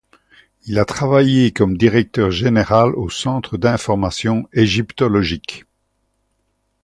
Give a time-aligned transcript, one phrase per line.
[0.65, 5.65] Il a travaillé comme directeur général du centre d'information égyptologique.